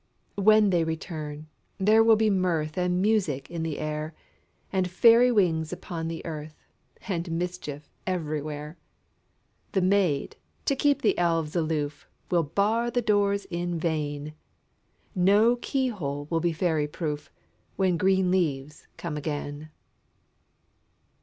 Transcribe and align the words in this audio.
When 0.33 0.71
they 0.71 0.83
return, 0.83 1.45
there 1.77 2.03
will 2.03 2.15
be 2.15 2.31
mirth 2.31 2.75
And 2.75 3.03
music 3.03 3.51
in 3.51 3.61
the 3.61 3.77
air, 3.77 4.15
And 4.73 4.89
fairy 4.89 5.31
wings 5.31 5.71
upon 5.71 6.07
the 6.07 6.25
earth, 6.25 6.55
And 7.07 7.29
mischief 7.33 7.87
everywhere. 8.07 8.79
The 9.73 9.81
maids, 9.83 10.37
to 10.65 10.75
keep 10.75 11.03
the 11.03 11.15
elves 11.19 11.55
aloof, 11.55 12.07
Will 12.31 12.41
bar 12.41 12.89
the 12.89 13.03
doors 13.03 13.45
in 13.51 13.77
vain; 13.77 14.33
No 15.13 15.57
key 15.57 15.89
hole 15.89 16.25
will 16.31 16.39
be 16.39 16.51
fairy 16.51 16.87
proof, 16.87 17.29
When 17.75 17.95
green 17.95 18.31
leaves 18.31 18.87
come 18.97 19.17
again. 19.17 19.69